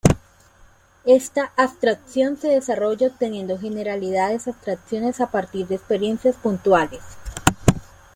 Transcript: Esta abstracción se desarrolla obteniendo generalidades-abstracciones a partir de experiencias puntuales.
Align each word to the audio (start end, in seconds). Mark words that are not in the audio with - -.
Esta 1.05 1.53
abstracción 1.57 2.35
se 2.35 2.47
desarrolla 2.47 3.05
obteniendo 3.05 3.59
generalidades-abstracciones 3.59 5.21
a 5.21 5.29
partir 5.29 5.67
de 5.67 5.75
experiencias 5.75 6.35
puntuales. 6.37 7.01